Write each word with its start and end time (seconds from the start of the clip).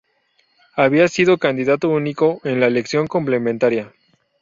Había 0.75 1.07
sido 1.07 1.37
candidato 1.37 1.87
único 1.89 2.41
en 2.43 2.59
la 2.59 2.65
elección 2.65 3.05
complementaria. 3.05 3.93